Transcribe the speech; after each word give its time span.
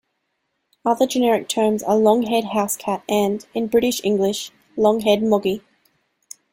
Other 0.83 1.05
generic 1.05 1.47
terms 1.47 1.83
are 1.83 1.95
long-haired 1.95 2.45
house 2.53 2.75
cat 2.75 3.03
and, 3.07 3.45
in 3.53 3.67
British 3.67 4.01
English, 4.03 4.49
long-haired 4.75 5.21
moggie. 5.21 5.61